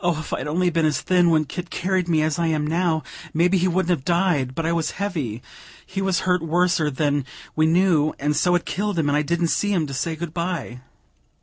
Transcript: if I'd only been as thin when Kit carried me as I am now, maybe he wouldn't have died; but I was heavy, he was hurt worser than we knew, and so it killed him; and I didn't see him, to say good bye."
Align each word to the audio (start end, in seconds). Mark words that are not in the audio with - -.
if 0.03 0.33
I'd 0.33 0.47
only 0.47 0.71
been 0.71 0.87
as 0.87 0.99
thin 0.99 1.29
when 1.29 1.45
Kit 1.45 1.69
carried 1.69 2.07
me 2.07 2.23
as 2.23 2.39
I 2.39 2.47
am 2.47 2.65
now, 2.65 3.03
maybe 3.35 3.59
he 3.59 3.67
wouldn't 3.67 3.91
have 3.91 4.03
died; 4.03 4.55
but 4.55 4.65
I 4.65 4.71
was 4.71 4.89
heavy, 4.97 5.43
he 5.85 6.01
was 6.01 6.21
hurt 6.21 6.41
worser 6.41 6.89
than 6.89 7.23
we 7.55 7.67
knew, 7.67 8.15
and 8.17 8.35
so 8.35 8.55
it 8.55 8.65
killed 8.65 8.97
him; 8.97 9.09
and 9.09 9.15
I 9.15 9.21
didn't 9.21 9.49
see 9.49 9.71
him, 9.71 9.85
to 9.85 9.93
say 9.93 10.15
good 10.15 10.33
bye." 10.33 10.81